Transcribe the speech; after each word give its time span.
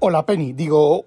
Hola 0.00 0.24
Penny, 0.24 0.52
digo, 0.52 1.06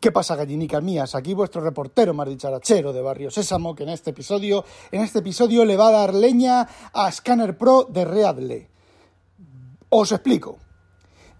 ¿qué 0.00 0.12
pasa 0.12 0.36
gallinicas 0.36 0.80
mías? 0.80 1.16
Aquí 1.16 1.34
vuestro 1.34 1.60
reportero 1.60 2.14
más 2.14 2.28
de 2.28 3.02
Barrio 3.02 3.32
Sésamo 3.32 3.74
que 3.74 3.82
en 3.82 3.88
este 3.88 4.10
episodio, 4.10 4.64
en 4.92 5.00
este 5.00 5.18
episodio 5.18 5.64
le 5.64 5.76
va 5.76 5.88
a 5.88 5.90
dar 5.90 6.14
leña 6.14 6.68
a 6.92 7.10
Scanner 7.10 7.58
Pro 7.58 7.88
de 7.90 8.04
Readle. 8.04 8.68
Os 9.88 10.12
explico. 10.12 10.58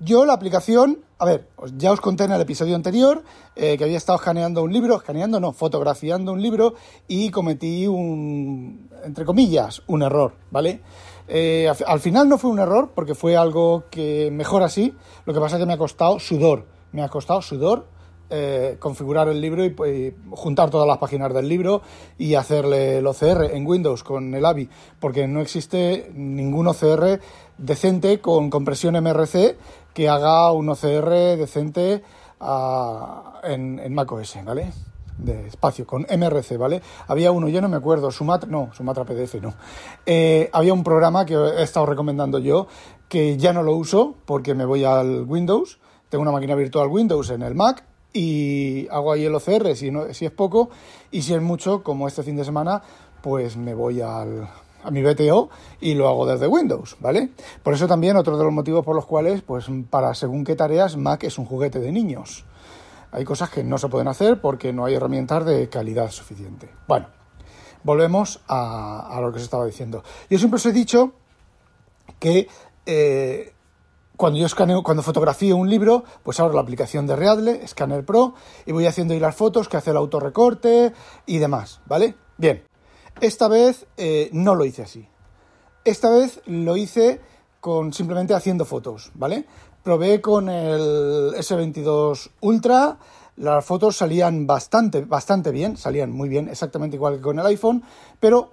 Yo 0.00 0.26
la 0.26 0.32
aplicación, 0.32 1.04
a 1.18 1.24
ver, 1.24 1.48
ya 1.76 1.92
os 1.92 2.00
conté 2.00 2.24
en 2.24 2.32
el 2.32 2.40
episodio 2.40 2.74
anterior 2.74 3.22
eh, 3.54 3.78
que 3.78 3.84
había 3.84 3.96
estado 3.96 4.18
escaneando 4.18 4.64
un 4.64 4.72
libro, 4.72 4.96
escaneando 4.96 5.38
no, 5.38 5.52
fotografiando 5.52 6.32
un 6.32 6.42
libro 6.42 6.74
y 7.06 7.30
cometí 7.30 7.86
un, 7.86 8.90
entre 9.04 9.24
comillas, 9.24 9.82
un 9.86 10.02
error, 10.02 10.34
¿vale? 10.50 10.80
Eh, 11.28 11.70
al 11.86 12.00
final 12.00 12.28
no 12.28 12.38
fue 12.38 12.50
un 12.50 12.58
error 12.58 12.90
porque 12.92 13.14
fue 13.14 13.36
algo 13.36 13.84
que 13.88 14.30
mejor 14.32 14.64
así, 14.64 14.92
lo 15.26 15.32
que 15.32 15.38
pasa 15.38 15.54
es 15.54 15.60
que 15.60 15.66
me 15.66 15.74
ha 15.74 15.78
costado 15.78 16.18
sudor 16.18 16.76
me 16.92 17.02
ha 17.02 17.08
costado 17.08 17.42
sudor 17.42 17.86
eh, 18.30 18.76
configurar 18.78 19.28
el 19.28 19.40
libro 19.40 19.64
y, 19.64 20.14
juntar 20.32 20.68
todas 20.68 20.86
las 20.86 20.98
páginas 20.98 21.32
del 21.32 21.48
libro 21.48 21.80
y 22.18 22.34
hacerle 22.34 22.98
el 22.98 23.06
OCR 23.06 23.54
en 23.54 23.66
Windows 23.66 24.04
con 24.04 24.34
el 24.34 24.44
AVI, 24.44 24.68
porque 25.00 25.26
no 25.26 25.40
existe 25.40 26.10
ningún 26.14 26.66
OCR 26.66 27.20
decente 27.56 28.20
con 28.20 28.50
compresión 28.50 29.02
MRC 29.02 29.56
que 29.94 30.10
haga 30.10 30.52
un 30.52 30.68
OCR 30.68 31.38
decente 31.38 32.02
ah, 32.40 33.40
en, 33.44 33.78
en 33.78 33.94
macOS, 33.94 34.36
¿vale? 34.44 34.72
de 35.16 35.48
espacio, 35.48 35.86
con 35.86 36.02
MRC, 36.02 36.58
¿vale? 36.58 36.82
Había 37.08 37.32
uno, 37.32 37.48
yo 37.48 37.60
no 37.60 37.68
me 37.68 37.76
acuerdo, 37.76 38.10
Sumatra, 38.10 38.48
no, 38.48 38.70
Sumatra 38.72 39.04
PDF 39.04 39.34
no. 39.40 39.54
Eh, 40.06 40.48
había 40.52 40.72
un 40.72 40.84
programa 40.84 41.26
que 41.26 41.34
he 41.34 41.62
estado 41.62 41.86
recomendando 41.86 42.38
yo, 42.38 42.68
que 43.08 43.36
ya 43.36 43.52
no 43.52 43.62
lo 43.62 43.74
uso 43.74 44.14
porque 44.26 44.54
me 44.54 44.64
voy 44.64 44.84
al 44.84 45.24
Windows, 45.24 45.80
tengo 46.08 46.22
una 46.22 46.32
máquina 46.32 46.54
virtual 46.54 46.88
Windows 46.88 47.30
en 47.30 47.42
el 47.42 47.54
Mac 47.54 47.84
y 48.12 48.88
hago 48.88 49.12
ahí 49.12 49.24
el 49.24 49.34
OCR 49.34 49.76
si, 49.76 49.88
es 49.88 50.30
poco 50.30 50.70
y 51.10 51.22
si 51.22 51.34
es 51.34 51.42
mucho, 51.42 51.82
como 51.82 52.08
este 52.08 52.22
fin 52.22 52.36
de 52.36 52.44
semana, 52.44 52.82
pues 53.22 53.56
me 53.56 53.74
voy 53.74 54.00
al, 54.00 54.48
a 54.82 54.90
mi 54.90 55.02
BTO 55.02 55.50
y 55.80 55.94
lo 55.94 56.08
hago 56.08 56.26
desde 56.26 56.46
Windows, 56.46 56.96
¿vale? 57.00 57.30
Por 57.62 57.74
eso 57.74 57.86
también 57.86 58.16
otro 58.16 58.36
de 58.38 58.44
los 58.44 58.52
motivos 58.52 58.84
por 58.84 58.96
los 58.96 59.06
cuales, 59.06 59.42
pues 59.42 59.66
para 59.90 60.14
según 60.14 60.44
qué 60.44 60.56
tareas, 60.56 60.96
Mac 60.96 61.24
es 61.24 61.38
un 61.38 61.44
juguete 61.44 61.80
de 61.80 61.92
niños. 61.92 62.44
Hay 63.10 63.24
cosas 63.24 63.50
que 63.50 63.64
no 63.64 63.78
se 63.78 63.88
pueden 63.88 64.08
hacer 64.08 64.40
porque 64.40 64.72
no 64.72 64.84
hay 64.84 64.94
herramientas 64.94 65.44
de 65.46 65.68
calidad 65.68 66.10
suficiente. 66.10 66.68
Bueno, 66.86 67.06
volvemos 67.82 68.40
a, 68.48 69.16
a 69.16 69.20
lo 69.20 69.30
que 69.32 69.38
os 69.38 69.44
estaba 69.44 69.64
diciendo. 69.64 70.02
Yo 70.28 70.38
siempre 70.38 70.56
os 70.56 70.66
he 70.66 70.72
dicho 70.72 71.12
que 72.18 72.48
eh, 72.86 73.52
cuando 74.18 74.40
yo 74.40 74.46
escaneo, 74.46 74.82
cuando 74.82 75.04
fotografío 75.04 75.56
un 75.56 75.70
libro, 75.70 76.02
pues 76.24 76.40
abro 76.40 76.52
la 76.52 76.60
aplicación 76.60 77.06
de 77.06 77.14
Readle, 77.14 77.64
Scanner 77.68 78.04
Pro, 78.04 78.34
y 78.66 78.72
voy 78.72 78.84
haciendo 78.84 79.14
ahí 79.14 79.20
las 79.20 79.36
fotos 79.36 79.68
que 79.68 79.76
hace 79.76 79.92
el 79.92 79.96
autorrecorte 79.96 80.92
y 81.24 81.38
demás, 81.38 81.80
¿vale? 81.86 82.16
Bien, 82.36 82.64
esta 83.20 83.46
vez 83.46 83.86
eh, 83.96 84.28
no 84.32 84.56
lo 84.56 84.64
hice 84.64 84.82
así. 84.82 85.08
Esta 85.84 86.10
vez 86.10 86.40
lo 86.46 86.76
hice 86.76 87.20
con 87.60 87.92
simplemente 87.92 88.34
haciendo 88.34 88.64
fotos, 88.64 89.12
¿vale? 89.14 89.46
Probé 89.84 90.20
con 90.20 90.48
el 90.48 91.34
S22 91.34 92.30
Ultra, 92.40 92.98
las 93.36 93.64
fotos 93.64 93.98
salían 93.98 94.48
bastante, 94.48 95.02
bastante 95.02 95.52
bien, 95.52 95.76
salían 95.76 96.10
muy 96.10 96.28
bien, 96.28 96.48
exactamente 96.48 96.96
igual 96.96 97.18
que 97.18 97.22
con 97.22 97.38
el 97.38 97.46
iPhone, 97.46 97.84
pero 98.18 98.50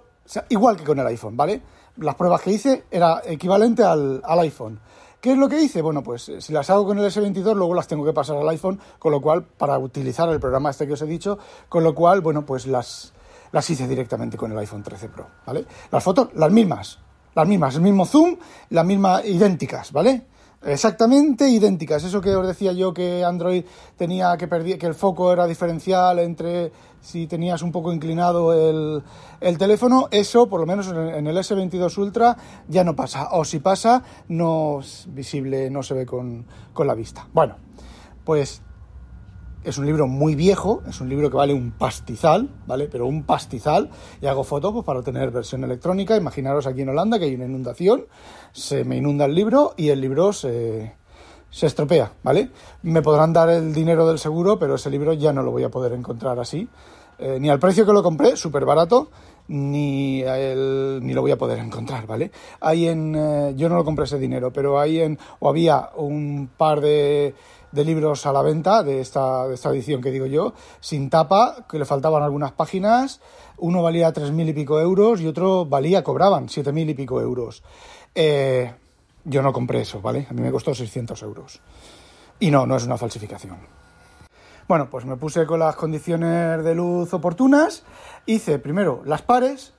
igual 0.48 0.76
que 0.76 0.84
con 0.84 1.00
el 1.00 1.06
iPhone, 1.08 1.36
¿vale? 1.36 1.60
Las 1.96 2.14
pruebas 2.14 2.40
que 2.42 2.52
hice 2.52 2.84
era 2.88 3.20
equivalente 3.24 3.82
al, 3.82 4.22
al 4.24 4.38
iPhone. 4.38 4.78
¿Qué 5.26 5.32
es 5.32 5.38
lo 5.38 5.48
que 5.48 5.60
hice? 5.60 5.82
Bueno, 5.82 6.04
pues 6.04 6.28
eh, 6.28 6.40
si 6.40 6.52
las 6.52 6.70
hago 6.70 6.86
con 6.86 7.00
el 7.00 7.04
S22, 7.04 7.56
luego 7.56 7.74
las 7.74 7.88
tengo 7.88 8.04
que 8.04 8.12
pasar 8.12 8.36
al 8.36 8.48
iPhone, 8.48 8.78
con 8.96 9.10
lo 9.10 9.20
cual, 9.20 9.42
para 9.42 9.76
utilizar 9.76 10.28
el 10.28 10.38
programa 10.38 10.70
este 10.70 10.86
que 10.86 10.92
os 10.92 11.02
he 11.02 11.06
dicho, 11.06 11.36
con 11.68 11.82
lo 11.82 11.96
cual, 11.96 12.20
bueno, 12.20 12.46
pues 12.46 12.68
las, 12.68 13.12
las 13.50 13.68
hice 13.68 13.88
directamente 13.88 14.36
con 14.36 14.52
el 14.52 14.58
iPhone 14.58 14.84
13 14.84 15.08
Pro, 15.08 15.26
¿vale? 15.44 15.64
Las 15.90 16.04
fotos, 16.04 16.28
las 16.34 16.52
mismas, 16.52 17.00
las 17.34 17.48
mismas, 17.48 17.74
el 17.74 17.80
mismo 17.80 18.06
zoom, 18.06 18.36
las 18.70 18.86
mismas 18.86 19.24
idénticas, 19.24 19.90
¿vale? 19.90 20.26
Exactamente 20.64 21.48
idénticas. 21.48 22.02
Eso 22.02 22.20
que 22.20 22.34
os 22.34 22.46
decía 22.46 22.72
yo 22.72 22.92
que 22.92 23.24
Android 23.24 23.64
tenía 23.96 24.36
que 24.36 24.48
perder, 24.48 24.78
que 24.78 24.86
el 24.86 24.94
foco 24.94 25.32
era 25.32 25.46
diferencial 25.46 26.18
entre 26.18 26.72
si 27.00 27.26
tenías 27.26 27.62
un 27.62 27.70
poco 27.70 27.92
inclinado 27.92 28.52
el, 28.52 29.02
el 29.40 29.58
teléfono, 29.58 30.08
eso 30.10 30.48
por 30.48 30.58
lo 30.60 30.66
menos 30.66 30.88
en 30.88 31.26
el 31.26 31.36
S22 31.36 31.96
Ultra 31.98 32.36
ya 32.68 32.82
no 32.82 32.96
pasa. 32.96 33.28
O 33.32 33.44
si 33.44 33.60
pasa, 33.60 34.02
no 34.28 34.80
es 34.80 35.06
visible, 35.08 35.70
no 35.70 35.82
se 35.82 35.94
ve 35.94 36.04
con, 36.04 36.46
con 36.72 36.86
la 36.86 36.94
vista. 36.94 37.28
Bueno, 37.32 37.56
pues 38.24 38.62
es 39.66 39.78
un 39.78 39.86
libro 39.86 40.06
muy 40.06 40.36
viejo, 40.36 40.82
es 40.88 41.00
un 41.00 41.08
libro 41.08 41.28
que 41.28 41.36
vale 41.36 41.52
un 41.52 41.72
pastizal, 41.72 42.48
¿vale? 42.68 42.86
Pero 42.86 43.06
un 43.08 43.24
pastizal. 43.24 43.90
Y 44.22 44.26
hago 44.26 44.44
fotos 44.44 44.72
pues, 44.72 44.84
para 44.84 45.02
tener 45.02 45.32
versión 45.32 45.64
electrónica. 45.64 46.16
Imaginaros 46.16 46.68
aquí 46.68 46.82
en 46.82 46.90
Holanda 46.90 47.18
que 47.18 47.24
hay 47.24 47.34
una 47.34 47.46
inundación, 47.46 48.06
se 48.52 48.84
me 48.84 48.96
inunda 48.96 49.24
el 49.24 49.34
libro 49.34 49.74
y 49.76 49.88
el 49.88 50.00
libro 50.00 50.32
se, 50.32 50.94
se 51.50 51.66
estropea, 51.66 52.12
¿vale? 52.22 52.50
Me 52.82 53.02
podrán 53.02 53.32
dar 53.32 53.50
el 53.50 53.74
dinero 53.74 54.06
del 54.06 54.20
seguro, 54.20 54.56
pero 54.56 54.76
ese 54.76 54.88
libro 54.88 55.12
ya 55.14 55.32
no 55.32 55.42
lo 55.42 55.50
voy 55.50 55.64
a 55.64 55.68
poder 55.68 55.92
encontrar 55.94 56.38
así. 56.38 56.68
Eh, 57.18 57.38
ni 57.40 57.48
al 57.48 57.58
precio 57.58 57.84
que 57.84 57.92
lo 57.92 58.04
compré, 58.04 58.36
súper 58.36 58.64
barato, 58.64 59.10
ni, 59.48 60.22
ni 60.22 61.14
lo 61.14 61.22
voy 61.22 61.30
a 61.30 61.38
poder 61.38 61.58
encontrar, 61.58 62.06
¿vale? 62.06 62.30
Hay 62.60 62.86
en, 62.86 63.14
eh, 63.16 63.54
yo 63.56 63.68
no 63.68 63.76
lo 63.76 63.84
compré 63.84 64.04
ese 64.04 64.18
dinero, 64.18 64.52
pero 64.52 64.78
hay 64.78 65.00
en, 65.00 65.18
o 65.40 65.48
había 65.48 65.90
un 65.96 66.50
par 66.56 66.80
de 66.80 67.34
de 67.76 67.84
libros 67.84 68.26
a 68.26 68.32
la 68.32 68.42
venta 68.42 68.82
de 68.82 69.00
esta, 69.00 69.46
de 69.46 69.54
esta 69.54 69.70
edición 69.70 70.00
que 70.00 70.10
digo 70.10 70.26
yo, 70.26 70.54
sin 70.80 71.10
tapa, 71.10 71.66
que 71.70 71.78
le 71.78 71.84
faltaban 71.84 72.22
algunas 72.22 72.52
páginas. 72.52 73.20
Uno 73.58 73.82
valía 73.82 74.12
tres 74.12 74.32
mil 74.32 74.48
y 74.48 74.52
pico 74.52 74.80
euros 74.80 75.20
y 75.20 75.26
otro 75.26 75.66
valía, 75.66 76.02
cobraban 76.02 76.48
siete 76.48 76.72
mil 76.72 76.88
y 76.88 76.94
pico 76.94 77.20
euros. 77.20 77.62
Eh, 78.14 78.72
yo 79.24 79.42
no 79.42 79.52
compré 79.52 79.82
eso, 79.82 80.00
¿vale? 80.00 80.26
A 80.30 80.32
mí 80.32 80.40
me 80.40 80.50
costó 80.50 80.74
600 80.74 81.22
euros. 81.22 81.60
Y 82.40 82.50
no, 82.50 82.66
no 82.66 82.76
es 82.76 82.84
una 82.84 82.96
falsificación. 82.96 83.58
Bueno, 84.68 84.88
pues 84.90 85.04
me 85.04 85.16
puse 85.16 85.46
con 85.46 85.60
las 85.60 85.76
condiciones 85.76 86.64
de 86.64 86.74
luz 86.74 87.12
oportunas, 87.12 87.84
hice 88.24 88.58
primero 88.58 89.02
las 89.04 89.22
pares 89.22 89.74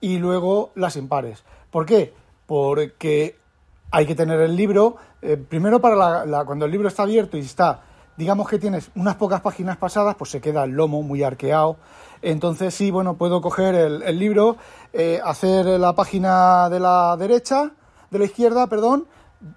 y 0.00 0.18
luego 0.18 0.72
las 0.74 0.96
impares. 0.96 1.44
¿Por 1.70 1.86
qué? 1.86 2.12
Porque 2.46 3.36
hay 3.90 4.06
que 4.06 4.14
tener 4.14 4.40
el 4.40 4.56
libro, 4.56 4.96
eh, 5.22 5.36
primero 5.36 5.80
para 5.80 6.24
la, 6.26 6.44
cuando 6.44 6.64
el 6.64 6.70
libro 6.70 6.88
está 6.88 7.04
abierto 7.04 7.36
y 7.36 7.40
está, 7.40 7.80
digamos 8.16 8.48
que 8.48 8.58
tienes 8.58 8.90
unas 8.94 9.16
pocas 9.16 9.40
páginas 9.40 9.76
pasadas, 9.76 10.16
pues 10.16 10.30
se 10.30 10.40
queda 10.40 10.64
el 10.64 10.72
lomo 10.72 11.02
muy 11.02 11.22
arqueado. 11.22 11.76
Entonces 12.22 12.74
sí, 12.74 12.90
bueno, 12.90 13.16
puedo 13.16 13.40
coger 13.40 13.74
el, 13.74 14.18
libro, 14.18 14.56
eh, 14.92 15.20
hacer 15.22 15.66
la 15.66 15.94
página 15.94 16.68
de 16.70 16.80
la 16.80 17.16
derecha, 17.16 17.72
de 18.10 18.18
la 18.18 18.24
izquierda, 18.24 18.66
perdón, 18.68 19.06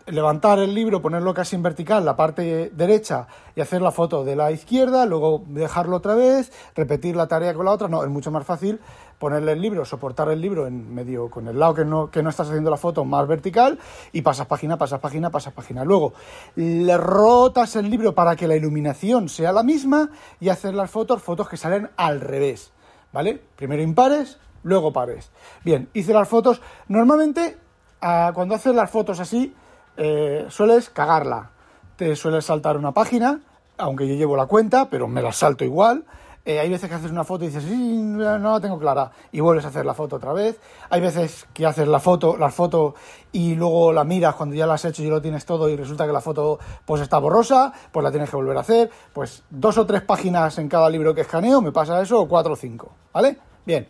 levantar 0.07 0.59
el 0.59 0.73
libro, 0.73 1.01
ponerlo 1.01 1.33
casi 1.33 1.55
en 1.55 1.63
vertical, 1.63 2.03
la 2.03 2.15
parte 2.15 2.71
derecha, 2.75 3.27
y 3.55 3.61
hacer 3.61 3.81
la 3.81 3.91
foto 3.91 4.23
de 4.23 4.35
la 4.35 4.51
izquierda, 4.51 5.05
luego 5.05 5.43
dejarlo 5.47 5.97
otra 5.97 6.15
vez, 6.15 6.51
repetir 6.75 7.15
la 7.15 7.27
tarea 7.27 7.53
con 7.53 7.65
la 7.65 7.71
otra. 7.71 7.87
No, 7.87 8.03
es 8.03 8.09
mucho 8.09 8.31
más 8.31 8.45
fácil 8.45 8.79
ponerle 9.17 9.51
el 9.51 9.61
libro, 9.61 9.85
soportar 9.85 10.29
el 10.29 10.41
libro 10.41 10.65
en 10.65 10.93
medio 10.93 11.29
con 11.29 11.47
el 11.47 11.59
lado 11.59 11.73
que 11.73 11.85
no, 11.85 12.09
que 12.09 12.23
no 12.23 12.29
estás 12.29 12.47
haciendo 12.47 12.69
la 12.69 12.77
foto 12.77 13.03
más 13.03 13.27
vertical 13.27 13.77
y 14.13 14.21
pasas 14.21 14.47
página, 14.47 14.77
pasas 14.77 14.99
página, 14.99 15.29
pasas 15.29 15.53
página. 15.53 15.83
Luego 15.83 16.13
le 16.55 16.97
rotas 16.97 17.75
el 17.75 17.89
libro 17.89 18.15
para 18.15 18.35
que 18.35 18.47
la 18.47 18.55
iluminación 18.55 19.29
sea 19.29 19.51
la 19.51 19.63
misma 19.63 20.09
y 20.39 20.49
hacer 20.49 20.73
las 20.73 20.89
fotos, 20.89 21.21
fotos 21.21 21.49
que 21.49 21.57
salen 21.57 21.89
al 21.97 22.21
revés. 22.21 22.71
¿Vale? 23.11 23.41
Primero 23.55 23.81
impares, 23.81 24.37
luego 24.63 24.93
pares. 24.93 25.31
Bien, 25.63 25.89
hice 25.93 26.13
las 26.13 26.27
fotos. 26.27 26.61
Normalmente, 26.87 27.57
ah, 28.01 28.31
cuando 28.35 28.55
haces 28.55 28.75
las 28.75 28.89
fotos 28.89 29.19
así, 29.19 29.53
eh, 29.99 30.45
sueles 30.49 30.89
cagarla. 30.89 31.51
Te 31.97 32.15
sueles 32.15 32.45
saltar 32.45 32.77
una 32.77 32.93
página, 32.93 33.41
aunque 33.77 34.07
yo 34.07 34.15
llevo 34.15 34.37
la 34.37 34.45
cuenta, 34.45 34.89
pero 34.89 35.07
me 35.07 35.21
la 35.21 35.33
salto 35.33 35.65
igual. 35.65 36.05
Eh, 36.45 36.57
hay 36.57 36.69
veces 36.69 36.89
que 36.89 36.95
haces 36.95 37.11
una 37.11 37.25
foto 37.25 37.43
y 37.43 37.47
dices, 37.47 37.65
sí, 37.65 37.75
no 37.75 38.37
la 38.39 38.59
tengo 38.61 38.79
clara, 38.79 39.11
y 39.31 39.41
vuelves 39.41 39.65
a 39.65 39.67
hacer 39.67 39.85
la 39.85 39.93
foto 39.93 40.15
otra 40.15 40.31
vez. 40.31 40.57
Hay 40.89 41.01
veces 41.01 41.45
que 41.53 41.65
haces 41.65 41.87
la 41.87 41.99
foto, 41.99 42.37
la 42.37 42.49
foto 42.49 42.95
y 43.33 43.55
luego 43.55 43.91
la 43.91 44.05
miras 44.05 44.35
cuando 44.35 44.55
ya 44.55 44.65
la 44.65 44.75
has 44.75 44.85
hecho 44.85 45.03
y 45.03 45.09
lo 45.09 45.21
tienes 45.21 45.45
todo 45.45 45.67
y 45.67 45.75
resulta 45.75 46.07
que 46.07 46.13
la 46.13 46.21
foto 46.21 46.57
pues 46.85 47.01
está 47.01 47.19
borrosa, 47.19 47.73
pues 47.91 48.03
la 48.03 48.09
tienes 48.09 48.29
que 48.29 48.37
volver 48.37 48.55
a 48.55 48.61
hacer. 48.61 48.89
Pues 49.13 49.43
dos 49.49 49.77
o 49.77 49.85
tres 49.85 50.01
páginas 50.01 50.57
en 50.57 50.69
cada 50.69 50.89
libro 50.89 51.13
que 51.13 51.21
escaneo, 51.21 51.61
me 51.61 51.73
pasa 51.73 52.01
eso, 52.01 52.21
o 52.21 52.27
cuatro 52.27 52.53
o 52.53 52.55
cinco, 52.55 52.93
¿vale? 53.13 53.37
Bien. 53.65 53.89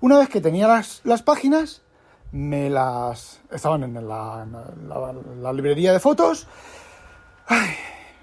Una 0.00 0.18
vez 0.18 0.28
que 0.28 0.40
tenía 0.40 0.66
las, 0.66 1.00
las 1.04 1.22
páginas, 1.22 1.83
me 2.32 2.68
las... 2.70 3.40
estaban 3.50 3.84
en 3.84 4.08
la, 4.08 5.52
librería 5.52 5.92
de 5.92 6.00
fotos, 6.00 6.46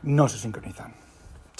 no 0.04 0.28
se 0.28 0.38
sincronizan 0.38 1.02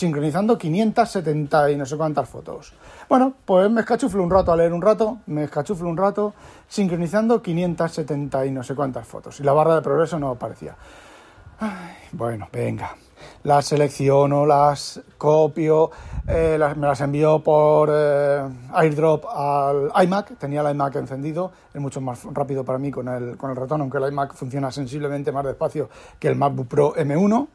sincronizando 0.02 0.58
570 0.58 1.70
y 1.70 1.76
no 1.78 1.86
sé 1.86 1.96
cuántas 1.96 2.28
fotos. 2.28 2.74
Bueno, 3.08 3.36
pues 3.46 3.70
me 3.70 3.82
escachuflo 3.82 4.24
un 4.24 4.32
rato 4.32 4.52
a 4.52 4.56
leer 4.56 4.74
un 4.74 4.82
rato, 4.82 5.20
me 5.28 5.44
escachuflo 5.44 5.88
un 5.88 5.96
rato, 5.96 6.34
sincronizando 6.68 7.40
570 7.40 8.48
y 8.48 8.52
no 8.52 8.64
sé 8.64 8.74
cuántas 8.74 9.08
fotos. 9.08 9.40
Y 9.40 9.44
la 9.44 9.54
barra 9.54 9.76
de 9.76 9.82
progreso 9.84 10.18
no 10.18 10.32
aparecía. 10.32 10.76
bueno, 12.14 12.50
venga. 12.52 12.96
Las 13.44 13.66
selecciono, 13.66 14.46
las 14.46 15.02
copio, 15.18 15.92
eh, 16.28 16.58
me 16.78 16.88
las 16.88 17.02
envío 17.02 17.40
por 17.40 17.90
eh, 17.92 18.42
airdrop 18.74 19.26
al 19.26 19.92
iMac. 20.04 20.38
Tenía 20.38 20.62
el 20.62 20.72
iMac 20.72 20.96
encendido, 20.96 21.52
es 21.74 21.82
mucho 21.82 22.02
más 22.02 22.24
rápido 22.32 22.64
para 22.64 22.80
mí 22.80 22.92
con 22.92 23.08
el, 23.08 23.38
con 23.38 23.50
el 23.50 23.56
ratón, 23.56 23.82
aunque 23.82 23.98
el 23.98 24.12
iMac 24.12 24.34
funciona 24.34 24.72
sensiblemente 24.72 25.32
más 25.32 25.46
despacio 25.46 25.90
que 26.20 26.28
el 26.28 26.36
MacBook 26.36 26.68
Pro 26.68 26.94
M1 26.96 27.48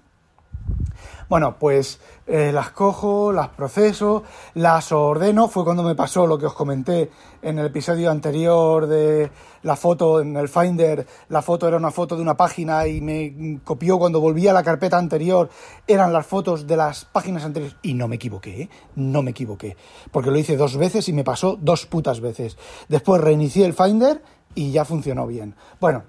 bueno, 1.29 1.57
pues 1.59 2.01
eh, 2.27 2.53
las 2.53 2.71
cojo, 2.71 3.33
las 3.33 3.49
proceso, 3.49 4.23
las 4.55 4.93
ordeno. 4.93 5.49
Fue 5.49 5.65
cuando 5.65 5.83
me 5.83 5.95
pasó 5.95 6.27
lo 6.27 6.39
que 6.39 6.47
os 6.47 6.55
comenté 6.55 7.11
en 7.43 7.59
el 7.59 7.67
episodio 7.67 8.11
anterior 8.11 8.87
de 8.87 9.31
la 9.63 9.77
foto 9.77 10.21
en 10.21 10.37
el 10.37 10.49
Finder. 10.49 11.07
La 11.29 11.43
foto 11.43 11.67
era 11.67 11.77
una 11.77 11.91
foto 11.91 12.17
de 12.17 12.23
una 12.23 12.37
página 12.37 12.87
y 12.87 13.01
me 13.01 13.61
copió 13.65 13.99
cuando 13.99 14.21
volví 14.21 14.47
a 14.47 14.53
la 14.53 14.63
carpeta 14.63 14.99
anterior. 14.99 15.51
Eran 15.87 16.13
las 16.13 16.27
fotos 16.27 16.67
de 16.67 16.77
las 16.77 17.05
páginas 17.05 17.45
anteriores. 17.45 17.77
Y 17.83 17.95
no 17.95 18.07
me 18.09 18.17
equivoqué, 18.17 18.63
¿eh? 18.63 18.71
no 18.95 19.23
me 19.23 19.33
equivoqué. 19.33 19.77
Porque 20.13 20.31
lo 20.31 20.39
hice 20.39 20.57
dos 20.57 20.77
veces 20.77 21.09
y 21.09 21.13
me 21.13 21.25
pasó 21.25 21.59
dos 21.61 21.87
putas 21.87 22.21
veces. 22.21 22.57
Después 22.89 23.21
reinicié 23.21 23.67
el 23.67 23.75
Finder 23.75 24.23
y 24.55 24.71
ya 24.71 24.85
funcionó 24.85 25.27
bien. 25.27 25.55
Bueno, 25.81 26.05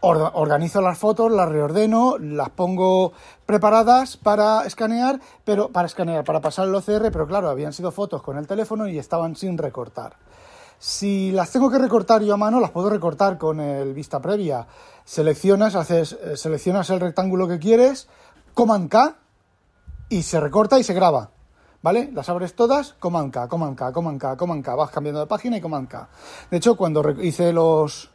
organizo 0.00 0.80
las 0.80 0.98
fotos, 0.98 1.30
las 1.30 1.48
reordeno, 1.48 2.16
las 2.18 2.50
pongo 2.50 3.12
preparadas 3.46 4.16
para 4.16 4.64
escanear, 4.64 5.20
pero 5.44 5.68
para 5.68 5.86
escanear, 5.86 6.24
para 6.24 6.40
pasar 6.40 6.68
el 6.68 6.74
OCR, 6.74 7.10
pero 7.12 7.26
claro, 7.26 7.48
habían 7.48 7.72
sido 7.72 7.92
fotos 7.92 8.22
con 8.22 8.38
el 8.38 8.46
teléfono 8.46 8.88
y 8.88 8.98
estaban 8.98 9.36
sin 9.36 9.58
recortar. 9.58 10.16
Si 10.78 11.30
las 11.32 11.50
tengo 11.52 11.70
que 11.70 11.78
recortar 11.78 12.22
yo 12.22 12.32
a 12.32 12.38
mano, 12.38 12.58
las 12.58 12.70
puedo 12.70 12.88
recortar 12.88 13.36
con 13.36 13.60
el 13.60 13.92
vista 13.92 14.20
previa. 14.20 14.66
Seleccionas, 15.04 15.74
haces, 15.74 16.12
eh, 16.12 16.38
seleccionas 16.38 16.88
el 16.88 17.00
rectángulo 17.00 17.46
que 17.46 17.58
quieres, 17.58 18.08
Command 18.54 18.88
K 18.88 19.16
y 20.08 20.22
se 20.22 20.40
recorta 20.40 20.78
y 20.78 20.84
se 20.84 20.94
graba. 20.94 21.30
¿Vale? 21.82 22.10
Las 22.12 22.28
abres 22.28 22.54
todas, 22.54 22.94
Command 22.94 23.32
K, 23.32 23.48
Command 23.48 23.76
K, 23.76 23.92
Command 23.92 24.20
K, 24.20 24.36
Command 24.36 24.64
K, 24.64 24.74
vas 24.74 24.90
cambiando 24.90 25.20
de 25.20 25.26
página 25.26 25.56
y 25.58 25.60
Command 25.60 25.88
K. 25.88 26.08
De 26.50 26.56
hecho, 26.58 26.76
cuando 26.76 27.02
hice 27.22 27.52
los, 27.52 28.10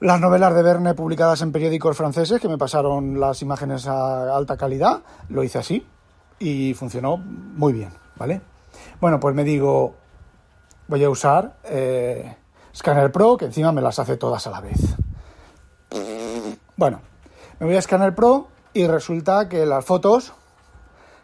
las 0.00 0.18
novelas 0.18 0.54
de 0.54 0.62
Verne 0.62 0.94
publicadas 0.94 1.42
en 1.42 1.52
periódicos 1.52 1.96
franceses 1.96 2.40
que 2.40 2.48
me 2.48 2.56
pasaron 2.56 3.20
las 3.20 3.42
imágenes 3.42 3.86
a 3.86 4.34
alta 4.34 4.56
calidad, 4.56 5.02
lo 5.28 5.44
hice 5.44 5.58
así 5.58 5.86
y 6.38 6.72
funcionó 6.72 7.18
muy 7.18 7.74
bien, 7.74 7.90
¿vale? 8.16 8.40
Bueno, 8.98 9.20
pues 9.20 9.34
me 9.34 9.44
digo, 9.44 9.94
voy 10.88 11.04
a 11.04 11.10
usar 11.10 11.56
eh, 11.64 12.34
Scanner 12.74 13.12
Pro, 13.12 13.36
que 13.36 13.44
encima 13.44 13.72
me 13.72 13.82
las 13.82 13.98
hace 13.98 14.16
todas 14.16 14.46
a 14.46 14.50
la 14.50 14.60
vez. 14.60 14.96
Bueno, 16.76 17.02
me 17.58 17.66
voy 17.66 17.76
a 17.76 17.82
Scanner 17.82 18.14
Pro 18.14 18.48
y 18.72 18.86
resulta 18.86 19.50
que 19.50 19.66
las 19.66 19.84
fotos, 19.84 20.32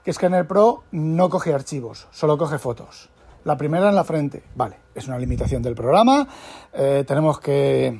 que 0.04 0.12
Scanner 0.12 0.46
Pro 0.46 0.84
no 0.90 1.30
coge 1.30 1.54
archivos, 1.54 2.08
solo 2.10 2.36
coge 2.36 2.58
fotos. 2.58 3.08
La 3.44 3.56
primera 3.56 3.88
en 3.88 3.94
la 3.94 4.04
frente, 4.04 4.42
vale, 4.54 4.76
es 4.94 5.08
una 5.08 5.18
limitación 5.18 5.62
del 5.62 5.74
programa, 5.74 6.28
eh, 6.74 7.04
tenemos 7.06 7.40
que 7.40 7.98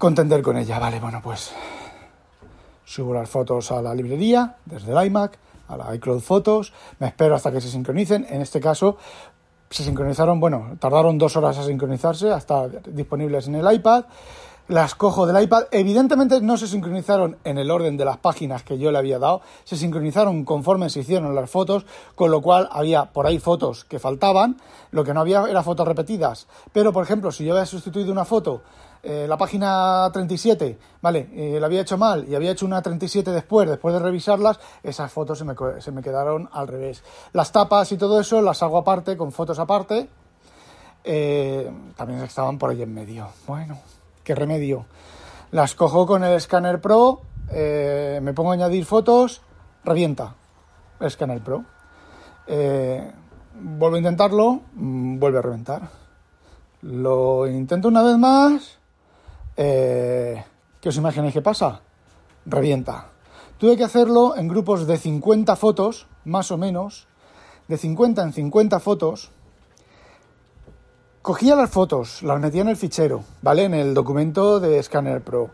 contender 0.00 0.40
con 0.40 0.56
ella. 0.56 0.78
Vale, 0.78 0.98
bueno, 0.98 1.20
pues 1.22 1.52
subo 2.86 3.12
las 3.12 3.28
fotos 3.28 3.70
a 3.70 3.82
la 3.82 3.94
librería 3.94 4.56
desde 4.64 4.92
el 4.92 5.06
iMac, 5.06 5.38
a 5.68 5.76
la 5.76 5.94
iCloud 5.94 6.20
Fotos, 6.20 6.72
me 6.98 7.06
espero 7.06 7.36
hasta 7.36 7.52
que 7.52 7.60
se 7.60 7.68
sincronicen. 7.68 8.26
En 8.30 8.40
este 8.40 8.60
caso, 8.60 8.96
se 9.68 9.84
sincronizaron, 9.84 10.40
bueno, 10.40 10.76
tardaron 10.80 11.18
dos 11.18 11.36
horas 11.36 11.58
a 11.58 11.64
sincronizarse, 11.64 12.32
hasta 12.32 12.66
disponibles 12.68 13.46
en 13.46 13.56
el 13.56 13.72
iPad. 13.72 14.06
Las 14.70 14.94
cojo 14.94 15.26
del 15.26 15.42
iPad. 15.42 15.64
Evidentemente 15.72 16.40
no 16.40 16.56
se 16.56 16.68
sincronizaron 16.68 17.38
en 17.42 17.58
el 17.58 17.72
orden 17.72 17.96
de 17.96 18.04
las 18.04 18.18
páginas 18.18 18.62
que 18.62 18.78
yo 18.78 18.92
le 18.92 18.98
había 18.98 19.18
dado, 19.18 19.40
se 19.64 19.76
sincronizaron 19.76 20.44
conforme 20.44 20.88
se 20.90 21.00
hicieron 21.00 21.34
las 21.34 21.50
fotos, 21.50 21.84
con 22.14 22.30
lo 22.30 22.40
cual 22.40 22.68
había 22.70 23.06
por 23.06 23.26
ahí 23.26 23.40
fotos 23.40 23.84
que 23.84 23.98
faltaban, 23.98 24.58
lo 24.92 25.02
que 25.02 25.12
no 25.12 25.22
había 25.22 25.42
era 25.48 25.64
fotos 25.64 25.88
repetidas. 25.88 26.46
Pero, 26.72 26.92
por 26.92 27.02
ejemplo, 27.02 27.32
si 27.32 27.44
yo 27.44 27.54
había 27.54 27.66
sustituido 27.66 28.12
una 28.12 28.24
foto 28.24 28.62
eh, 29.02 29.26
la 29.28 29.36
página 29.36 30.08
37, 30.12 30.78
¿vale? 31.02 31.28
Eh, 31.34 31.58
la 31.58 31.66
había 31.66 31.80
hecho 31.80 31.98
mal 31.98 32.28
y 32.28 32.36
había 32.36 32.52
hecho 32.52 32.64
una 32.64 32.80
37 32.80 33.32
después, 33.32 33.68
después 33.68 33.92
de 33.92 33.98
revisarlas, 33.98 34.60
esas 34.84 35.10
fotos 35.10 35.36
se 35.36 35.44
me, 35.44 35.56
se 35.80 35.90
me 35.90 36.00
quedaron 36.00 36.48
al 36.52 36.68
revés. 36.68 37.02
Las 37.32 37.50
tapas 37.50 37.90
y 37.90 37.96
todo 37.96 38.20
eso 38.20 38.40
las 38.40 38.62
hago 38.62 38.78
aparte, 38.78 39.16
con 39.16 39.32
fotos 39.32 39.58
aparte. 39.58 40.08
Eh, 41.02 41.68
también 41.96 42.20
estaban 42.20 42.56
por 42.56 42.70
ahí 42.70 42.82
en 42.82 42.94
medio. 42.94 43.26
Bueno, 43.48 43.80
remedio. 44.34 44.86
Las 45.50 45.74
cojo 45.74 46.06
con 46.06 46.24
el 46.24 46.40
Scanner 46.40 46.80
Pro, 46.80 47.22
me 47.52 48.32
pongo 48.34 48.50
a 48.50 48.54
añadir 48.54 48.84
fotos, 48.84 49.42
revienta 49.84 50.34
el 51.00 51.10
Scanner 51.10 51.40
Pro. 51.40 51.64
vuelvo 52.46 53.96
a 53.96 53.98
intentarlo, 53.98 54.60
mm, 54.74 55.18
vuelve 55.18 55.38
a 55.38 55.42
reventar. 55.42 55.88
Lo 56.82 57.46
intento 57.46 57.88
una 57.88 58.02
vez 58.02 58.16
más 58.16 58.80
eh, 59.62 60.42
¿Qué 60.80 60.88
os 60.88 60.96
imagináis 60.96 61.34
que 61.34 61.42
pasa? 61.42 61.82
Revienta. 62.46 63.12
Tuve 63.58 63.76
que 63.76 63.84
hacerlo 63.84 64.34
en 64.36 64.48
grupos 64.48 64.86
de 64.86 64.96
50 64.96 65.54
fotos, 65.56 66.08
más 66.24 66.50
o 66.50 66.56
menos, 66.56 67.08
de 67.68 67.76
50 67.76 68.22
en 68.22 68.32
50 68.32 68.80
fotos. 68.80 69.30
Cogía 71.22 71.54
las 71.54 71.68
fotos, 71.68 72.22
las 72.22 72.40
metía 72.40 72.62
en 72.62 72.68
el 72.68 72.78
fichero, 72.78 73.22
¿vale? 73.42 73.64
En 73.64 73.74
el 73.74 73.92
documento 73.92 74.58
de 74.58 74.82
Scanner 74.82 75.20
Pro. 75.20 75.50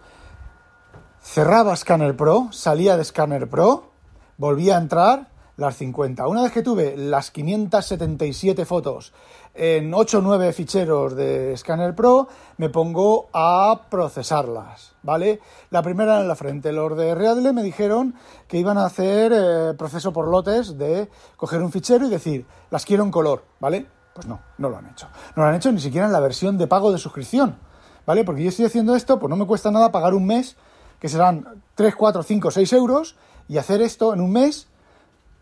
Cerraba 1.20 1.74
Scanner 1.74 2.16
Pro, 2.16 2.50
salía 2.52 2.96
de 2.96 3.02
Scanner 3.02 3.48
Pro, 3.48 3.90
volvía 4.38 4.76
a 4.76 4.80
entrar 4.80 5.28
las 5.56 5.76
50. 5.76 6.28
Una 6.28 6.44
vez 6.44 6.52
que 6.52 6.62
tuve 6.62 6.96
las 6.96 7.32
577 7.32 8.64
fotos 8.64 9.12
en 9.54 9.92
8 9.92 10.18
o 10.18 10.20
9 10.20 10.52
ficheros 10.52 11.16
de 11.16 11.56
Scanner 11.56 11.96
Pro, 11.96 12.28
me 12.58 12.68
pongo 12.68 13.26
a 13.32 13.88
procesarlas, 13.90 14.94
¿vale? 15.02 15.40
La 15.70 15.82
primera 15.82 16.20
en 16.20 16.28
la 16.28 16.36
frente, 16.36 16.70
los 16.70 16.96
de 16.96 17.12
Readle 17.16 17.52
me 17.52 17.64
dijeron 17.64 18.14
que 18.46 18.58
iban 18.58 18.78
a 18.78 18.84
hacer 18.84 19.32
eh, 19.34 19.74
proceso 19.76 20.12
por 20.12 20.28
lotes 20.28 20.78
de 20.78 21.08
coger 21.36 21.60
un 21.60 21.72
fichero 21.72 22.06
y 22.06 22.10
decir, 22.10 22.46
las 22.70 22.84
quiero 22.84 23.02
en 23.02 23.10
color, 23.10 23.42
¿vale? 23.58 23.95
Pues 24.16 24.26
no, 24.26 24.40
no 24.56 24.70
lo 24.70 24.78
han 24.78 24.86
hecho. 24.86 25.08
No 25.36 25.42
lo 25.42 25.50
han 25.50 25.56
hecho 25.56 25.70
ni 25.70 25.78
siquiera 25.78 26.06
en 26.06 26.12
la 26.12 26.20
versión 26.20 26.56
de 26.56 26.66
pago 26.66 26.90
de 26.90 26.96
suscripción, 26.96 27.58
¿vale? 28.06 28.24
Porque 28.24 28.42
yo 28.42 28.48
estoy 28.48 28.64
haciendo 28.64 28.96
esto, 28.96 29.18
pues 29.18 29.28
no 29.28 29.36
me 29.36 29.46
cuesta 29.46 29.70
nada 29.70 29.92
pagar 29.92 30.14
un 30.14 30.24
mes, 30.24 30.56
que 30.98 31.10
serán 31.10 31.62
3, 31.74 31.94
4, 31.94 32.22
5, 32.22 32.50
6 32.50 32.72
euros, 32.72 33.16
y 33.46 33.58
hacer 33.58 33.82
esto 33.82 34.14
en 34.14 34.22
un 34.22 34.32
mes 34.32 34.68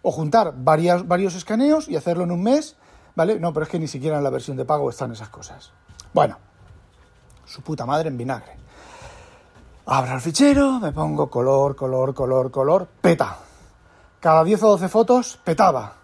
o 0.02 0.10
juntar 0.10 0.54
varios, 0.56 1.06
varios 1.06 1.36
escaneos 1.36 1.88
y 1.88 1.94
hacerlo 1.94 2.24
en 2.24 2.32
un 2.32 2.42
mes, 2.42 2.74
¿vale? 3.14 3.38
No, 3.38 3.52
pero 3.52 3.62
es 3.62 3.70
que 3.70 3.78
ni 3.78 3.86
siquiera 3.86 4.18
en 4.18 4.24
la 4.24 4.30
versión 4.30 4.56
de 4.56 4.64
pago 4.64 4.90
están 4.90 5.12
esas 5.12 5.28
cosas. 5.28 5.70
Bueno, 6.12 6.36
su 7.46 7.62
puta 7.62 7.86
madre 7.86 8.08
en 8.08 8.18
vinagre. 8.18 8.56
Abro 9.86 10.14
el 10.14 10.20
fichero, 10.20 10.80
me 10.80 10.90
pongo 10.90 11.30
color, 11.30 11.76
color, 11.76 12.12
color, 12.12 12.50
color, 12.50 12.88
peta. 13.00 13.38
Cada 14.18 14.42
10 14.42 14.62
o 14.64 14.68
12 14.70 14.88
fotos, 14.88 15.38
petaba. 15.44 15.94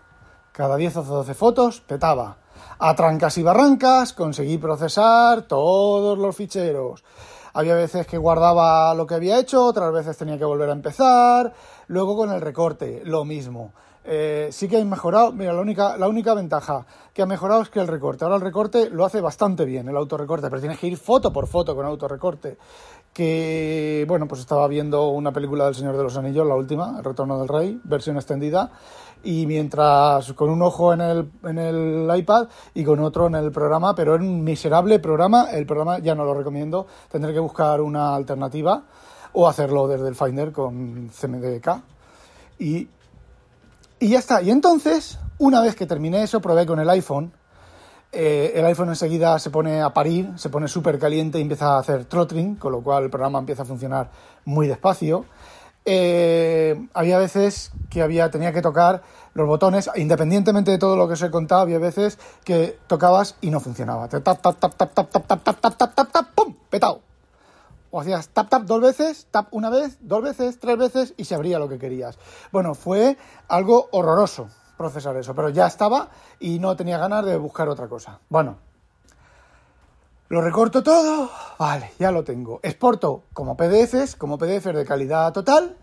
Cada 0.52 0.76
10 0.76 0.98
o 0.98 1.02
12 1.02 1.34
fotos, 1.34 1.80
petaba. 1.80 2.36
A 2.78 2.94
trancas 2.94 3.36
y 3.38 3.42
barrancas 3.42 4.12
conseguí 4.12 4.58
procesar 4.58 5.42
todos 5.42 6.18
los 6.18 6.34
ficheros. 6.34 7.04
Había 7.52 7.74
veces 7.74 8.06
que 8.06 8.16
guardaba 8.16 8.94
lo 8.94 9.06
que 9.06 9.14
había 9.14 9.38
hecho, 9.38 9.64
otras 9.64 9.92
veces 9.92 10.16
tenía 10.16 10.38
que 10.38 10.44
volver 10.44 10.70
a 10.70 10.72
empezar. 10.72 11.52
Luego 11.88 12.16
con 12.16 12.30
el 12.30 12.40
recorte, 12.40 13.02
lo 13.04 13.24
mismo. 13.24 13.72
Eh, 14.02 14.48
sí 14.50 14.66
que 14.66 14.80
ha 14.80 14.84
mejorado, 14.84 15.30
mira, 15.32 15.52
la 15.52 15.60
única, 15.60 15.96
la 15.98 16.08
única 16.08 16.32
ventaja 16.32 16.86
que 17.12 17.20
ha 17.20 17.26
mejorado 17.26 17.60
es 17.62 17.68
que 17.68 17.80
el 17.80 17.86
recorte, 17.86 18.24
ahora 18.24 18.36
el 18.36 18.42
recorte 18.42 18.88
lo 18.88 19.04
hace 19.04 19.20
bastante 19.20 19.66
bien, 19.66 19.88
el 19.88 19.96
autorrecorte, 19.96 20.48
pero 20.48 20.60
tienes 20.60 20.78
que 20.78 20.86
ir 20.86 20.96
foto 20.96 21.32
por 21.32 21.46
foto 21.46 21.76
con 21.76 21.84
autorrecorte. 21.84 22.56
que, 23.12 24.04
bueno, 24.08 24.28
pues 24.28 24.40
estaba 24.40 24.68
viendo 24.68 25.08
una 25.08 25.32
película 25.32 25.64
del 25.64 25.74
Señor 25.74 25.96
de 25.96 26.04
los 26.04 26.16
Anillos, 26.16 26.46
la 26.46 26.54
última, 26.54 26.96
El 26.98 27.04
Retorno 27.04 27.38
del 27.38 27.48
Rey, 27.48 27.80
versión 27.84 28.16
extendida, 28.16 28.70
y 29.22 29.46
mientras 29.46 30.32
con 30.32 30.50
un 30.50 30.62
ojo 30.62 30.92
en 30.92 31.00
el, 31.00 31.30
en 31.44 31.58
el 31.58 32.10
iPad 32.16 32.48
y 32.74 32.84
con 32.84 33.00
otro 33.00 33.26
en 33.26 33.34
el 33.34 33.52
programa, 33.52 33.94
pero 33.94 34.14
en 34.14 34.22
un 34.22 34.42
miserable 34.42 34.98
programa, 34.98 35.50
el 35.50 35.66
programa 35.66 35.98
ya 35.98 36.14
no 36.14 36.24
lo 36.24 36.34
recomiendo, 36.34 36.86
tendré 37.10 37.32
que 37.32 37.40
buscar 37.40 37.80
una 37.80 38.14
alternativa 38.14 38.84
o 39.32 39.48
hacerlo 39.48 39.86
desde 39.88 40.08
el 40.08 40.14
Finder 40.14 40.52
con 40.52 41.08
CMDK. 41.08 41.82
Y, 42.58 42.88
y 43.98 44.08
ya 44.08 44.18
está. 44.18 44.42
Y 44.42 44.50
entonces, 44.50 45.18
una 45.38 45.60
vez 45.60 45.74
que 45.74 45.86
terminé 45.86 46.22
eso, 46.22 46.40
probé 46.40 46.66
con 46.66 46.80
el 46.80 46.88
iPhone. 46.90 47.32
Eh, 48.12 48.52
el 48.56 48.66
iPhone 48.66 48.88
enseguida 48.88 49.38
se 49.38 49.50
pone 49.50 49.80
a 49.80 49.90
parir, 49.94 50.32
se 50.36 50.48
pone 50.48 50.66
súper 50.66 50.98
caliente 50.98 51.38
y 51.38 51.42
empieza 51.42 51.74
a 51.74 51.78
hacer 51.78 52.06
throttling, 52.06 52.56
con 52.56 52.72
lo 52.72 52.82
cual 52.82 53.04
el 53.04 53.10
programa 53.10 53.38
empieza 53.38 53.62
a 53.62 53.66
funcionar 53.66 54.10
muy 54.44 54.66
despacio. 54.66 55.26
Eh, 55.84 56.88
había 56.94 57.18
veces 57.18 57.72
que 57.88 58.02
había, 58.02 58.30
tenía 58.30 58.52
que 58.52 58.62
tocar 58.62 59.02
los 59.34 59.46
botones, 59.46 59.90
independientemente 59.96 60.70
de 60.70 60.78
todo 60.78 60.96
lo 60.96 61.06
que 61.06 61.14
os 61.14 61.22
he 61.22 61.30
contado, 61.30 61.62
había 61.62 61.78
veces 61.78 62.18
que 62.44 62.78
tocabas 62.86 63.36
y 63.40 63.50
no 63.50 63.60
funcionaba. 63.60 64.08
Tap, 64.08 64.22
tap, 64.22 64.40
tap, 64.40 64.58
tap, 64.58 64.74
tap, 64.74 64.92
tap, 64.92 65.10
tap, 65.10 65.26
tap, 65.26 65.60
tap, 65.60 65.76
tap, 65.76 65.94
tap, 65.94 66.12
tap, 66.12 66.26
pum, 66.34 66.54
petado. 66.68 67.00
O 67.90 68.00
hacías 68.00 68.28
tap, 68.28 68.48
tap 68.48 68.62
dos 68.62 68.80
veces, 68.80 69.26
tap 69.30 69.48
una 69.52 69.70
vez, 69.70 69.98
dos 70.00 70.22
veces, 70.22 70.60
tres 70.60 70.78
veces 70.78 71.14
y 71.16 71.24
se 71.24 71.34
abría 71.34 71.58
lo 71.58 71.68
que 71.68 71.78
querías. 71.78 72.18
Bueno, 72.52 72.74
fue 72.74 73.16
algo 73.48 73.88
horroroso 73.90 74.48
procesar 74.76 75.16
eso, 75.16 75.34
pero 75.34 75.50
ya 75.50 75.66
estaba 75.66 76.08
y 76.38 76.58
no 76.58 76.74
tenía 76.76 76.98
ganas 76.98 77.24
de 77.26 77.36
buscar 77.36 77.68
otra 77.68 77.88
cosa. 77.88 78.20
Bueno, 78.28 78.58
lo 80.30 80.40
recorto 80.40 80.84
todo, 80.84 81.28
vale, 81.58 81.90
ya 81.98 82.12
lo 82.12 82.22
tengo. 82.22 82.60
Exporto 82.62 83.24
como 83.32 83.56
PDFs, 83.56 84.14
como 84.14 84.38
PDFs 84.38 84.76
de 84.76 84.84
calidad 84.84 85.32
total. 85.32 85.76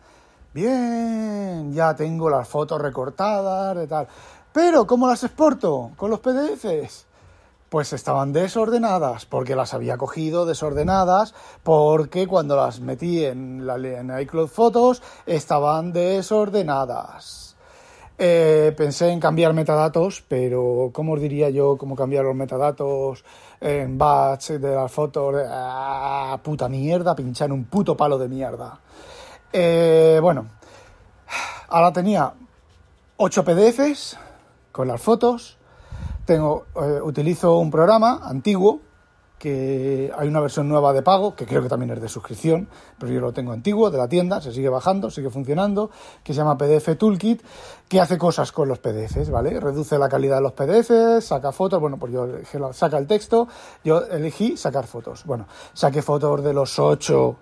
Bien, 0.53 1.73
ya 1.73 1.93
tengo 1.97 2.29
las 2.29 2.47
fotos 2.47 2.81
recortadas, 2.81 3.75
de 3.75 3.87
tal. 3.87 4.07
Pero, 4.53 4.87
¿cómo 4.87 5.09
las 5.09 5.25
exporto? 5.25 5.91
Con 5.97 6.09
los 6.11 6.21
PDFs. 6.21 7.07
Pues 7.67 7.91
estaban 7.91 8.31
desordenadas, 8.31 9.25
porque 9.25 9.53
las 9.53 9.73
había 9.73 9.97
cogido 9.97 10.45
desordenadas, 10.45 11.35
porque 11.63 12.25
cuando 12.25 12.55
las 12.55 12.79
metí 12.79 13.25
en, 13.25 13.67
la, 13.67 13.75
en 13.75 14.17
iCloud 14.17 14.47
Fotos 14.47 15.03
estaban 15.25 15.91
desordenadas. 15.91 17.56
Eh, 18.19 18.73
pensé 18.75 19.11
en 19.11 19.19
cambiar 19.19 19.53
metadatos, 19.53 20.23
pero 20.27 20.89
¿cómo 20.91 21.13
os 21.13 21.21
diría 21.21 21.51
yo 21.51 21.77
cómo 21.77 21.95
cambiar 21.95 22.25
los 22.25 22.35
metadatos 22.35 23.23
en 23.61 23.97
batch 23.97 24.51
de 24.51 24.73
las 24.73 24.91
fotos? 24.91 25.35
Ah, 25.47 26.39
puta 26.41 26.67
mierda, 26.67 27.15
pinchar 27.15 27.51
un 27.51 27.65
puto 27.65 27.95
palo 27.95 28.17
de 28.17 28.27
mierda. 28.27 28.79
Eh, 29.53 30.17
bueno, 30.19 30.47
ahora 31.69 31.93
tenía 31.93 32.33
8 33.17 33.45
PDFs 33.45 34.17
con 34.71 34.87
las 34.87 34.99
fotos. 34.99 35.57
Tengo, 36.25 36.65
eh, 36.75 36.99
utilizo 37.01 37.59
un 37.59 37.69
programa 37.69 38.21
antiguo 38.23 38.81
que 39.37 40.11
hay 40.17 40.27
una 40.27 40.39
versión 40.39 40.67
nueva 40.67 40.93
de 40.93 41.01
pago, 41.01 41.35
que 41.35 41.45
creo 41.45 41.61
que 41.61 41.69
también 41.69 41.91
es 41.91 42.01
de 42.01 42.09
suscripción, 42.09 42.67
pero 42.97 43.11
yo 43.11 43.19
lo 43.19 43.33
tengo 43.33 43.51
antiguo, 43.51 43.91
de 43.91 43.97
la 43.97 44.07
tienda, 44.07 44.41
se 44.41 44.51
sigue 44.51 44.69
bajando, 44.69 45.11
sigue 45.11 45.29
funcionando, 45.29 45.91
que 46.23 46.33
se 46.33 46.39
llama 46.39 46.57
PDF 46.57 46.97
Toolkit, 46.97 47.43
que 47.87 48.01
hace 48.01 48.17
cosas 48.17 48.51
con 48.51 48.67
los 48.67 48.79
PDFs, 48.79 49.29
¿vale? 49.29 49.59
Reduce 49.59 49.97
la 49.97 50.09
calidad 50.09 50.37
de 50.37 50.41
los 50.41 50.53
PDFs, 50.53 51.25
saca 51.25 51.51
fotos, 51.51 51.79
bueno, 51.79 51.97
pues 51.97 52.11
yo 52.11 52.27
saca 52.73 52.97
el 52.97 53.07
texto, 53.07 53.47
yo 53.83 54.05
elegí 54.05 54.57
sacar 54.57 54.87
fotos. 54.87 55.23
Bueno, 55.25 55.47
saqué 55.73 56.01
fotos 56.01 56.43
de 56.43 56.53
los 56.53 56.79
ocho 56.79 57.37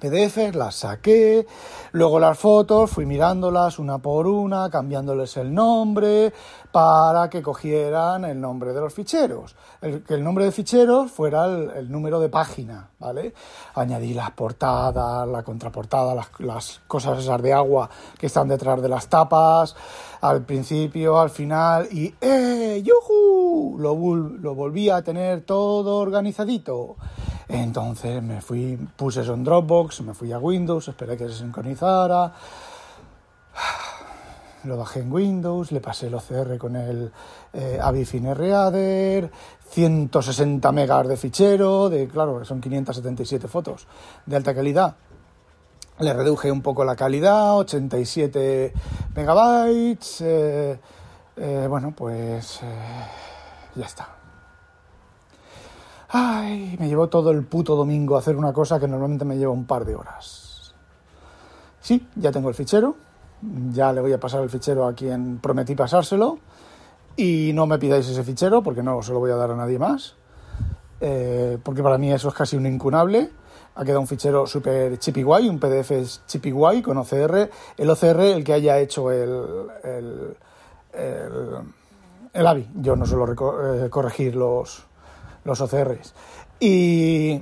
PDFs, 0.00 0.56
las 0.56 0.74
saqué, 0.74 1.46
luego 1.92 2.18
las 2.18 2.38
fotos, 2.38 2.90
fui 2.90 3.06
mirándolas 3.06 3.78
una 3.78 3.98
por 3.98 4.26
una, 4.26 4.68
cambiándoles 4.70 5.36
el 5.36 5.54
nombre 5.54 6.32
para 6.72 7.28
que 7.28 7.42
cogieran 7.42 8.24
el 8.24 8.40
nombre 8.40 8.72
de 8.72 8.80
los 8.80 8.94
ficheros, 8.94 9.54
el, 9.80 10.02
que 10.02 10.14
el 10.14 10.24
nombre 10.24 10.44
de 10.44 10.52
ficheros 10.52 11.10
fuera 11.10 11.44
el, 11.44 11.90
número 11.90 12.18
de 12.18 12.28
página, 12.28 12.90
¿vale? 12.98 13.34
Añadí 13.74 14.14
las 14.14 14.30
portadas, 14.32 15.28
la 15.28 15.42
contraportada, 15.42 16.14
las, 16.38 16.80
cosas 16.86 17.18
esas 17.18 17.42
de 17.42 17.52
agua 17.52 17.90
que 18.18 18.26
están 18.26 18.48
detrás 18.48 18.80
de 18.80 18.88
las 18.88 19.08
tapas, 19.08 19.76
al 20.20 20.42
principio, 20.42 21.20
al 21.20 21.30
final 21.30 21.88
y 21.90 22.14
¡eh! 22.20 22.82
Lo, 23.78 23.94
lo 23.94 24.54
volví 24.54 24.90
a 24.90 25.02
tener 25.02 25.42
todo 25.42 25.98
organizadito. 25.98 26.96
Entonces 27.52 28.22
me 28.22 28.40
fui, 28.40 28.78
puse 28.96 29.22
eso 29.22 29.34
en 29.34 29.42
Dropbox, 29.42 30.02
me 30.02 30.14
fui 30.14 30.32
a 30.32 30.38
Windows, 30.38 30.86
esperé 30.86 31.16
que 31.16 31.28
se 31.28 31.34
sincronizara. 31.34 32.32
Lo 34.64 34.76
bajé 34.76 35.00
en 35.00 35.12
Windows, 35.12 35.72
le 35.72 35.80
pasé 35.80 36.06
el 36.06 36.14
OCR 36.14 36.58
con 36.58 36.76
el 36.76 37.10
eh, 37.52 37.78
Avifine 37.82 38.34
Reader, 38.34 39.30
160 39.70 40.70
megas 40.70 41.08
de 41.08 41.16
fichero, 41.16 41.88
de 41.88 42.06
claro, 42.06 42.44
son 42.44 42.60
577 42.60 43.48
fotos 43.48 43.86
de 44.26 44.36
alta 44.36 44.54
calidad. 44.54 44.94
Le 45.98 46.12
reduje 46.12 46.52
un 46.52 46.62
poco 46.62 46.84
la 46.84 46.94
calidad, 46.94 47.56
87 47.58 48.72
megabytes. 49.14 50.20
Eh, 50.20 50.78
eh, 51.36 51.66
bueno, 51.68 51.92
pues 51.96 52.60
eh, 52.62 52.66
ya 53.74 53.86
está. 53.86 54.19
Ay, 56.12 56.76
me 56.78 56.88
llevó 56.88 57.08
todo 57.08 57.30
el 57.30 57.44
puto 57.44 57.76
domingo 57.76 58.16
a 58.16 58.18
hacer 58.18 58.36
una 58.36 58.52
cosa 58.52 58.80
que 58.80 58.88
normalmente 58.88 59.24
me 59.24 59.38
lleva 59.38 59.52
un 59.52 59.64
par 59.64 59.84
de 59.84 59.94
horas. 59.94 60.74
Sí, 61.80 62.08
ya 62.16 62.32
tengo 62.32 62.48
el 62.48 62.54
fichero. 62.54 62.96
Ya 63.72 63.92
le 63.92 64.00
voy 64.00 64.12
a 64.12 64.18
pasar 64.20 64.42
el 64.42 64.50
fichero 64.50 64.86
a 64.86 64.92
quien 64.92 65.38
prometí 65.38 65.76
pasárselo. 65.76 66.38
Y 67.16 67.52
no 67.54 67.66
me 67.66 67.78
pidáis 67.78 68.08
ese 68.08 68.24
fichero 68.24 68.60
porque 68.62 68.82
no 68.82 69.02
se 69.02 69.12
lo 69.12 69.20
voy 69.20 69.30
a 69.30 69.36
dar 69.36 69.52
a 69.52 69.56
nadie 69.56 69.78
más. 69.78 70.16
Eh, 71.00 71.58
porque 71.62 71.82
para 71.82 71.96
mí 71.96 72.12
eso 72.12 72.28
es 72.28 72.34
casi 72.34 72.56
un 72.56 72.66
incunable. 72.66 73.30
Ha 73.76 73.84
quedado 73.84 74.00
un 74.00 74.08
fichero 74.08 74.48
súper 74.48 74.98
chippy 74.98 75.22
guay, 75.22 75.48
un 75.48 75.60
PDF 75.60 75.92
chippy 76.26 76.50
guay 76.50 76.82
con 76.82 76.98
OCR. 76.98 77.50
El 77.76 77.88
OCR, 77.88 78.20
el 78.20 78.42
que 78.42 78.52
haya 78.52 78.80
hecho 78.80 79.12
el, 79.12 79.68
el, 79.84 80.36
el, 82.32 82.46
AVI. 82.46 82.68
Yo 82.74 82.96
no 82.96 83.06
suelo 83.06 83.32
eh, 83.74 83.88
corregir 83.88 84.34
los, 84.34 84.89
los 85.44 85.60
OCRs. 85.60 86.14
Y, 86.58 87.40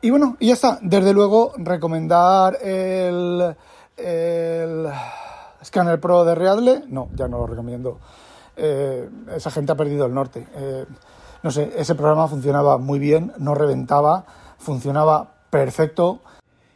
y 0.00 0.10
bueno, 0.10 0.36
y 0.40 0.48
ya 0.48 0.54
está. 0.54 0.78
Desde 0.82 1.12
luego, 1.12 1.52
recomendar 1.56 2.58
el, 2.62 3.54
el 3.96 4.86
Scanner 5.64 6.00
Pro 6.00 6.24
de 6.24 6.34
Readle, 6.34 6.84
no, 6.88 7.08
ya 7.14 7.28
no 7.28 7.38
lo 7.38 7.46
recomiendo. 7.46 7.98
Eh, 8.56 9.08
esa 9.34 9.50
gente 9.50 9.72
ha 9.72 9.76
perdido 9.76 10.06
el 10.06 10.14
norte. 10.14 10.46
Eh, 10.54 10.84
no 11.42 11.50
sé, 11.50 11.72
ese 11.76 11.94
programa 11.94 12.26
funcionaba 12.26 12.78
muy 12.78 12.98
bien, 12.98 13.32
no 13.38 13.54
reventaba, 13.54 14.24
funcionaba 14.58 15.34
perfecto 15.50 16.20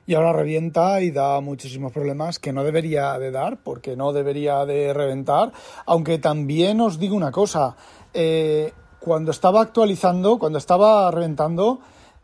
y 0.07 0.15
ahora 0.15 0.33
revienta 0.33 1.01
y 1.01 1.11
da 1.11 1.41
muchísimos 1.41 1.93
problemas 1.93 2.39
que 2.39 2.53
no 2.53 2.65
debería 2.65 3.19
de 3.19 3.31
dar 3.31 3.59
porque 3.63 3.97
no 3.97 4.13
debería 4.13 4.65
de 4.65 4.93
reventar. 4.93 5.53
Aunque 5.87 6.19
también 6.19 6.81
os 6.81 6.99
digo 6.99 7.17
una 7.17 7.33
cosa, 7.33 7.77
eh, 8.15 8.73
cuando 9.05 9.33
estaba 9.33 9.61
actualizando, 9.61 10.39
cuando 10.39 10.59
estaba 10.59 11.11
reventando, 11.11 11.81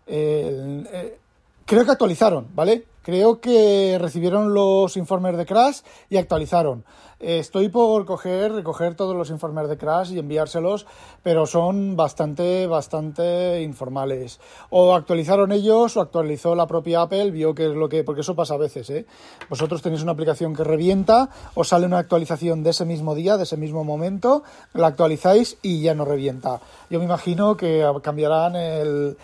eh, 0.06 0.84
eh, 0.92 1.18
creo 1.64 1.84
que 1.84 1.90
actualizaron, 1.90 2.46
¿vale? 2.54 2.84
Creo 3.02 3.40
que 3.40 3.98
recibieron 4.00 4.54
los 4.54 4.96
informes 4.96 5.36
de 5.36 5.46
crash 5.46 5.80
y 6.08 6.18
actualizaron. 6.18 6.84
Estoy 7.20 7.68
por 7.68 8.04
coger, 8.04 8.52
recoger 8.52 8.94
todos 8.94 9.16
los 9.16 9.30
informes 9.30 9.68
de 9.68 9.76
Crash 9.76 10.12
y 10.12 10.20
enviárselos, 10.20 10.86
pero 11.24 11.46
son 11.46 11.96
bastante, 11.96 12.68
bastante 12.68 13.60
informales. 13.62 14.38
O 14.70 14.94
actualizaron 14.94 15.50
ellos 15.50 15.96
o 15.96 16.00
actualizó 16.00 16.54
la 16.54 16.68
propia 16.68 17.02
Apple, 17.02 17.32
vio 17.32 17.56
que 17.56 17.66
es 17.66 17.72
lo 17.72 17.88
que, 17.88 18.04
porque 18.04 18.20
eso 18.20 18.36
pasa 18.36 18.54
a 18.54 18.58
veces, 18.58 18.88
¿eh? 18.90 19.04
Vosotros 19.50 19.82
tenéis 19.82 20.04
una 20.04 20.12
aplicación 20.12 20.54
que 20.54 20.62
revienta, 20.62 21.30
os 21.54 21.66
sale 21.66 21.86
una 21.86 21.98
actualización 21.98 22.62
de 22.62 22.70
ese 22.70 22.84
mismo 22.84 23.16
día, 23.16 23.36
de 23.36 23.42
ese 23.42 23.56
mismo 23.56 23.82
momento, 23.82 24.44
la 24.72 24.86
actualizáis 24.86 25.58
y 25.60 25.82
ya 25.82 25.96
no 25.96 26.04
revienta. 26.04 26.60
Yo 26.88 27.00
me 27.00 27.04
imagino 27.04 27.56
que 27.56 27.84
cambiarán 28.00 28.54
el, 28.54 29.16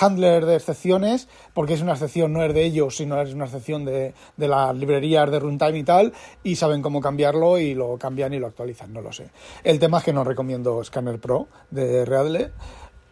handler 0.00 0.46
de 0.46 0.56
excepciones, 0.56 1.28
porque 1.52 1.74
es 1.74 1.82
una 1.82 1.92
excepción, 1.92 2.32
no 2.32 2.42
es 2.42 2.54
de 2.54 2.64
ellos, 2.64 2.96
sino 2.96 3.20
es 3.20 3.34
una 3.34 3.44
excepción 3.44 3.84
de, 3.84 4.14
de 4.38 4.48
las 4.48 4.74
librerías 4.74 5.30
de 5.30 5.38
runtime 5.38 5.80
y 5.80 5.84
tal, 5.84 6.14
y 6.42 6.56
saben 6.56 6.80
cómo 6.80 7.02
cambiarlo 7.02 7.41
y 7.58 7.74
lo 7.74 7.98
cambian 7.98 8.32
y 8.34 8.38
lo 8.38 8.46
actualizan, 8.46 8.92
no 8.92 9.00
lo 9.00 9.12
sé. 9.12 9.30
El 9.64 9.78
tema 9.78 9.98
es 9.98 10.04
que 10.04 10.12
no 10.12 10.24
recomiendo 10.24 10.82
Scanner 10.82 11.18
Pro 11.18 11.48
de 11.70 12.04
Readle, 12.04 12.52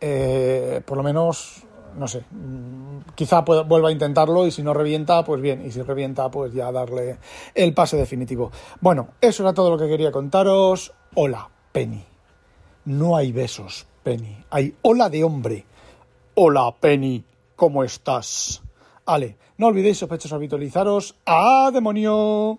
eh, 0.00 0.80
por 0.84 0.96
lo 0.96 1.02
menos, 1.02 1.62
no 1.99 2.08
sé, 2.08 2.25
mm, 2.30 3.12
quizá 3.14 3.40
vuelva 3.40 3.88
a 3.88 3.92
intentarlo 3.92 4.46
y 4.46 4.50
si 4.50 4.62
no 4.62 4.72
revienta, 4.72 5.25
pues 5.25 5.40
bien, 5.40 5.64
y 5.66 5.70
si 5.70 5.82
revienta, 5.82 6.30
pues 6.30 6.52
ya 6.52 6.72
darle 6.72 7.18
el 7.54 7.75
pase 7.75 7.96
definitivo. 7.96 8.50
Bueno, 8.80 9.08
eso 9.20 9.42
era 9.42 9.52
todo 9.52 9.70
lo 9.70 9.78
que 9.78 9.88
quería 9.88 10.12
contaros. 10.12 10.92
Hola, 11.14 11.49
Penny. 11.72 12.04
No 12.84 13.16
hay 13.16 13.32
besos, 13.32 13.87
Penny. 14.02 14.44
Hay 14.50 14.75
hola 14.82 15.10
de 15.10 15.25
hombre. 15.25 15.66
Hola, 16.34 16.75
Penny. 16.80 17.25
¿Cómo 17.56 17.84
estás? 17.84 18.62
Ale, 19.04 19.37
no 19.58 19.66
olvidéis 19.66 19.99
sospechosos 19.99 20.32
habitualizaros. 20.32 21.16
¡A 21.26 21.70
demonio! 21.72 22.58